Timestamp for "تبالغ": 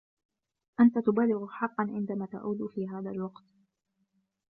0.97-1.47